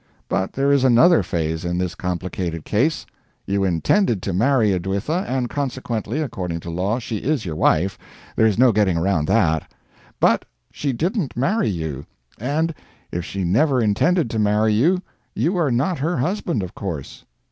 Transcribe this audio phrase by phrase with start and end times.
[0.27, 3.05] But there is another phase in this complicated case:
[3.45, 7.99] You intended to marry Edwitha, and consequently, according to law, she is your wife
[8.35, 9.71] there is no getting around that;
[10.19, 12.07] but she didn't marry you,
[12.39, 12.73] and
[13.11, 15.03] if she never intended to marry you,
[15.35, 17.23] you are not her husband, of course.